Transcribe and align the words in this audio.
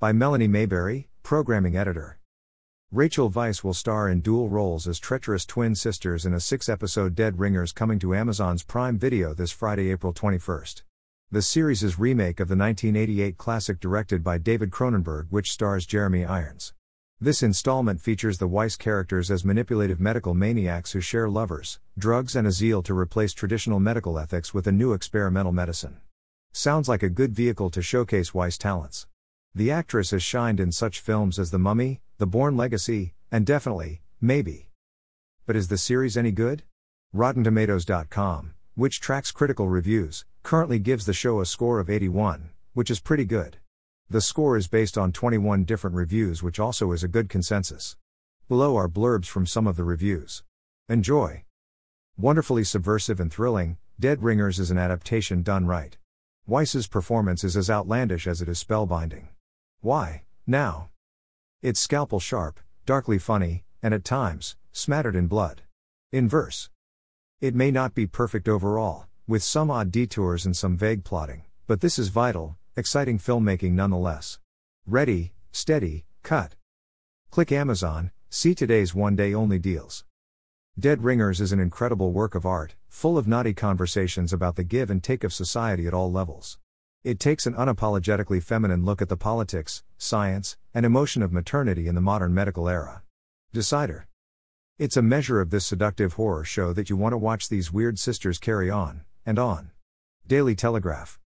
By 0.00 0.12
Melanie 0.12 0.46
Mayberry, 0.46 1.08
Programming 1.24 1.76
Editor. 1.76 2.20
Rachel 2.92 3.28
Weisz 3.32 3.64
will 3.64 3.74
star 3.74 4.08
in 4.08 4.20
dual 4.20 4.48
roles 4.48 4.86
as 4.86 5.00
treacherous 5.00 5.44
twin 5.44 5.74
sisters 5.74 6.24
in 6.24 6.32
a 6.32 6.38
six 6.38 6.68
episode 6.68 7.16
Dead 7.16 7.40
Ringers 7.40 7.72
coming 7.72 7.98
to 7.98 8.14
Amazon's 8.14 8.62
Prime 8.62 8.96
Video 8.96 9.34
this 9.34 9.50
Friday, 9.50 9.90
April 9.90 10.12
21st. 10.12 10.82
The 11.32 11.42
series 11.42 11.82
is 11.82 11.98
remake 11.98 12.38
of 12.38 12.46
the 12.46 12.54
1988 12.54 13.36
classic 13.38 13.80
directed 13.80 14.22
by 14.22 14.38
David 14.38 14.70
Cronenberg, 14.70 15.26
which 15.30 15.50
stars 15.50 15.84
Jeremy 15.84 16.24
Irons. 16.24 16.74
This 17.20 17.42
installment 17.42 18.00
features 18.00 18.38
the 18.38 18.48
Weisz 18.48 18.78
characters 18.78 19.32
as 19.32 19.44
manipulative 19.44 19.98
medical 19.98 20.32
maniacs 20.32 20.92
who 20.92 21.00
share 21.00 21.28
lovers, 21.28 21.80
drugs, 21.98 22.36
and 22.36 22.46
a 22.46 22.52
zeal 22.52 22.84
to 22.84 22.96
replace 22.96 23.32
traditional 23.32 23.80
medical 23.80 24.16
ethics 24.16 24.54
with 24.54 24.68
a 24.68 24.72
new 24.72 24.92
experimental 24.92 25.50
medicine. 25.50 25.96
Sounds 26.52 26.88
like 26.88 27.02
a 27.02 27.10
good 27.10 27.34
vehicle 27.34 27.68
to 27.70 27.82
showcase 27.82 28.30
Weisz 28.30 28.56
talents. 28.56 29.08
The 29.58 29.72
actress 29.72 30.12
has 30.12 30.22
shined 30.22 30.60
in 30.60 30.70
such 30.70 31.00
films 31.00 31.36
as 31.36 31.50
The 31.50 31.58
Mummy, 31.58 32.00
The 32.18 32.28
Bourne 32.28 32.56
Legacy, 32.56 33.14
and 33.32 33.44
definitely, 33.44 34.02
maybe. 34.20 34.70
But 35.46 35.56
is 35.56 35.66
the 35.66 35.76
series 35.76 36.16
any 36.16 36.30
good? 36.30 36.62
RottenTomatoes.com, 37.12 38.54
which 38.76 39.00
tracks 39.00 39.32
critical 39.32 39.68
reviews, 39.68 40.24
currently 40.44 40.78
gives 40.78 41.06
the 41.06 41.12
show 41.12 41.40
a 41.40 41.44
score 41.44 41.80
of 41.80 41.90
81, 41.90 42.50
which 42.72 42.88
is 42.88 43.00
pretty 43.00 43.24
good. 43.24 43.56
The 44.08 44.20
score 44.20 44.56
is 44.56 44.68
based 44.68 44.96
on 44.96 45.10
21 45.10 45.64
different 45.64 45.96
reviews, 45.96 46.40
which 46.40 46.60
also 46.60 46.92
is 46.92 47.02
a 47.02 47.08
good 47.08 47.28
consensus. 47.28 47.96
Below 48.48 48.76
are 48.76 48.88
blurbs 48.88 49.26
from 49.26 49.44
some 49.44 49.66
of 49.66 49.74
the 49.74 49.82
reviews. 49.82 50.44
Enjoy! 50.88 51.42
Wonderfully 52.16 52.62
subversive 52.62 53.18
and 53.18 53.32
thrilling, 53.32 53.76
Dead 53.98 54.22
Ringers 54.22 54.60
is 54.60 54.70
an 54.70 54.78
adaptation 54.78 55.42
done 55.42 55.66
right. 55.66 55.98
Weisz's 56.46 56.86
performance 56.86 57.42
is 57.42 57.56
as 57.56 57.68
outlandish 57.68 58.28
as 58.28 58.40
it 58.40 58.48
is 58.48 58.62
spellbinding. 58.62 59.26
Why, 59.80 60.22
now? 60.44 60.90
It's 61.62 61.78
scalpel 61.78 62.18
sharp, 62.18 62.58
darkly 62.84 63.16
funny, 63.16 63.62
and 63.80 63.94
at 63.94 64.04
times, 64.04 64.56
smattered 64.72 65.14
in 65.14 65.28
blood. 65.28 65.62
Inverse. 66.10 66.68
It 67.40 67.54
may 67.54 67.70
not 67.70 67.94
be 67.94 68.08
perfect 68.08 68.48
overall, 68.48 69.06
with 69.28 69.44
some 69.44 69.70
odd 69.70 69.92
detours 69.92 70.44
and 70.44 70.56
some 70.56 70.76
vague 70.76 71.04
plotting, 71.04 71.44
but 71.68 71.80
this 71.80 71.96
is 71.96 72.08
vital, 72.08 72.56
exciting 72.76 73.18
filmmaking 73.20 73.72
nonetheless. 73.72 74.40
Ready, 74.84 75.32
steady, 75.52 76.06
cut. 76.24 76.56
Click 77.30 77.52
Amazon, 77.52 78.10
see 78.30 78.56
today's 78.56 78.96
one 78.96 79.14
day 79.14 79.32
only 79.32 79.60
deals. 79.60 80.04
Dead 80.76 81.04
Ringers 81.04 81.40
is 81.40 81.52
an 81.52 81.60
incredible 81.60 82.10
work 82.10 82.34
of 82.34 82.44
art, 82.44 82.74
full 82.88 83.16
of 83.16 83.28
naughty 83.28 83.54
conversations 83.54 84.32
about 84.32 84.56
the 84.56 84.64
give 84.64 84.90
and 84.90 85.04
take 85.04 85.22
of 85.22 85.32
society 85.32 85.86
at 85.86 85.94
all 85.94 86.10
levels. 86.10 86.58
It 87.04 87.20
takes 87.20 87.46
an 87.46 87.54
unapologetically 87.54 88.42
feminine 88.42 88.84
look 88.84 89.00
at 89.00 89.08
the 89.08 89.16
politics, 89.16 89.84
science, 89.98 90.56
and 90.74 90.84
emotion 90.84 91.22
of 91.22 91.32
maternity 91.32 91.86
in 91.86 91.94
the 91.94 92.00
modern 92.00 92.34
medical 92.34 92.68
era. 92.68 93.02
Decider. 93.52 94.08
It's 94.78 94.96
a 94.96 95.02
measure 95.02 95.40
of 95.40 95.50
this 95.50 95.64
seductive 95.64 96.14
horror 96.14 96.44
show 96.44 96.72
that 96.72 96.90
you 96.90 96.96
want 96.96 97.12
to 97.12 97.18
watch 97.18 97.48
these 97.48 97.72
weird 97.72 98.00
sisters 98.00 98.38
carry 98.38 98.68
on, 98.68 99.02
and 99.24 99.38
on. 99.38 99.70
Daily 100.26 100.56
Telegraph. 100.56 101.20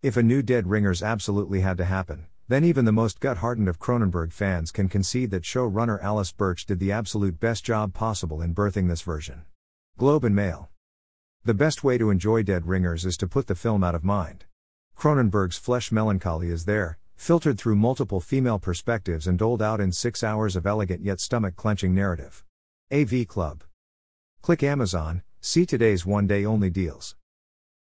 If 0.00 0.16
a 0.16 0.22
new 0.22 0.42
Dead 0.42 0.68
Ringers 0.68 1.02
absolutely 1.02 1.60
had 1.60 1.76
to 1.78 1.84
happen, 1.84 2.26
then 2.46 2.64
even 2.64 2.84
the 2.84 2.92
most 2.92 3.18
gut 3.18 3.38
hardened 3.38 3.68
of 3.68 3.80
Cronenberg 3.80 4.32
fans 4.32 4.70
can 4.70 4.88
concede 4.88 5.32
that 5.32 5.42
showrunner 5.42 6.00
Alice 6.02 6.30
Birch 6.30 6.66
did 6.66 6.78
the 6.78 6.92
absolute 6.92 7.40
best 7.40 7.64
job 7.64 7.94
possible 7.94 8.40
in 8.40 8.54
birthing 8.54 8.88
this 8.88 9.02
version. 9.02 9.42
Globe 9.98 10.24
and 10.24 10.36
Mail. 10.36 10.68
The 11.44 11.54
best 11.54 11.82
way 11.82 11.98
to 11.98 12.10
enjoy 12.10 12.44
Dead 12.44 12.66
Ringers 12.66 13.04
is 13.04 13.16
to 13.16 13.26
put 13.26 13.48
the 13.48 13.54
film 13.56 13.82
out 13.82 13.96
of 13.96 14.04
mind. 14.04 14.44
Cronenberg's 15.00 15.56
flesh 15.56 15.90
melancholy 15.90 16.50
is 16.50 16.66
there, 16.66 16.98
filtered 17.16 17.58
through 17.58 17.76
multiple 17.76 18.20
female 18.20 18.58
perspectives 18.58 19.26
and 19.26 19.38
doled 19.38 19.62
out 19.62 19.80
in 19.80 19.92
six 19.92 20.22
hours 20.22 20.56
of 20.56 20.66
elegant 20.66 21.02
yet 21.02 21.20
stomach 21.20 21.56
clenching 21.56 21.94
narrative. 21.94 22.44
AV 22.92 23.26
Club. 23.26 23.64
Click 24.42 24.62
Amazon, 24.62 25.22
see 25.40 25.64
today's 25.64 26.04
one 26.04 26.26
day 26.26 26.44
only 26.44 26.68
deals. 26.68 27.16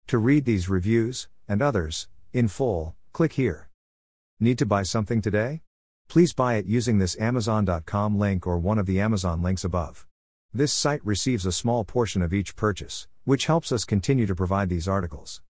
To 0.07 0.17
read 0.17 0.45
these 0.45 0.69
reviews, 0.69 1.27
and 1.49 1.61
others, 1.61 2.07
in 2.33 2.47
full, 2.47 2.95
click 3.13 3.33
here. 3.33 3.69
Need 4.39 4.59
to 4.59 4.67
buy 4.67 4.85
something 4.85 5.21
today? 5.21 5.63
Please 6.09 6.33
buy 6.33 6.55
it 6.55 6.67
using 6.67 6.99
this 6.99 7.19
Amazon.com 7.19 8.17
link 8.17 8.47
or 8.47 8.61
one 8.61 8.79
of 8.79 8.87
the 8.87 9.01
Amazon 9.01 9.43
links 9.43 9.65
above. 9.65 10.07
This 10.55 10.73
site 10.73 11.05
receives 11.05 11.45
a 11.45 11.51
small 11.51 11.83
portion 11.83 12.23
of 12.23 12.33
each 12.33 12.55
purchase, 12.55 13.09
which 13.25 13.47
helps 13.47 13.73
us 13.73 13.85
continue 13.85 14.27
to 14.27 14.37
provide 14.37 14.69
these 14.69 14.87
articles. 14.87 15.43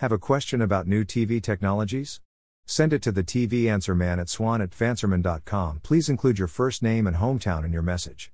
Have 0.00 0.12
a 0.12 0.18
question 0.18 0.62
about 0.62 0.86
new 0.86 1.04
TV 1.04 1.42
technologies? 1.42 2.22
Send 2.64 2.94
it 2.94 3.02
to 3.02 3.12
the 3.12 3.22
TV 3.22 3.66
Answer 3.66 3.94
Man 3.94 4.18
at 4.18 4.30
swann 4.30 4.62
at 4.62 4.70
tvanswerman.com. 4.70 5.80
Please 5.82 6.08
include 6.08 6.38
your 6.38 6.48
first 6.48 6.82
name 6.82 7.06
and 7.06 7.16
hometown 7.16 7.66
in 7.66 7.72
your 7.74 7.82
message. 7.82 8.28